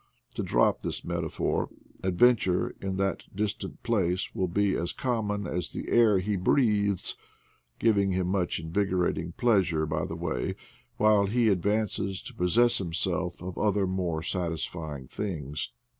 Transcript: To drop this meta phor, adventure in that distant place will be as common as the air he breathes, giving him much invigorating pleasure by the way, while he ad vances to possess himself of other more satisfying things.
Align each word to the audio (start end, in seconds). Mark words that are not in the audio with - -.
To 0.33 0.41
drop 0.41 0.81
this 0.81 1.05
meta 1.05 1.29
phor, 1.29 1.69
adventure 2.01 2.73
in 2.81 2.97
that 2.97 3.25
distant 3.35 3.83
place 3.83 4.33
will 4.33 4.47
be 4.47 4.75
as 4.75 4.93
common 4.93 5.45
as 5.45 5.69
the 5.69 5.89
air 5.91 6.17
he 6.17 6.35
breathes, 6.37 7.15
giving 7.77 8.09
him 8.11 8.25
much 8.25 8.59
invigorating 8.59 9.33
pleasure 9.33 9.85
by 9.85 10.05
the 10.05 10.15
way, 10.15 10.55
while 10.97 11.27
he 11.27 11.51
ad 11.51 11.61
vances 11.61 12.23
to 12.25 12.33
possess 12.33 12.79
himself 12.79 13.43
of 13.43 13.59
other 13.59 13.85
more 13.85 14.23
satisfying 14.23 15.07
things. 15.07 15.69